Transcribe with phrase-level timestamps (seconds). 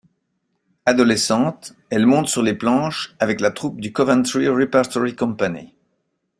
[0.87, 5.75] Adolescente elle monte sur les planches avec la troupe du Coventry repertory company.